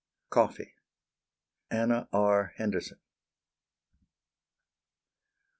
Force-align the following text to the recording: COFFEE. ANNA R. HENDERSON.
COFFEE. 0.31 0.73
ANNA 1.69 2.09
R. 2.11 2.53
HENDERSON. 2.55 2.97